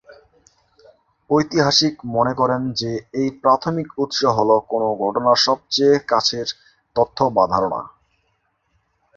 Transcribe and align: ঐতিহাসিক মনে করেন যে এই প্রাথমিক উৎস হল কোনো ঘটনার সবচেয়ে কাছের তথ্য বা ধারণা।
ঐতিহাসিক 1.29 1.95
মনে 2.15 2.33
করেন 2.33 2.61
যে 2.71 2.91
এই 3.13 3.29
প্রাথমিক 3.41 3.87
উৎস 3.97 4.19
হল 4.37 4.49
কোনো 4.69 4.87
ঘটনার 4.95 5.37
সবচেয়ে 5.37 5.95
কাছের 6.07 6.47
তথ্য 6.95 7.17
বা 7.35 7.43
ধারণা। 7.47 7.81